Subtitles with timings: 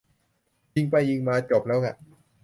[0.75, 1.95] ยิงไปยิงมาจบแล้วง่ะ